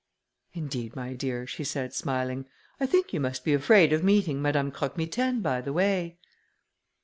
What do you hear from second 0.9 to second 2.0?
my dear," she said,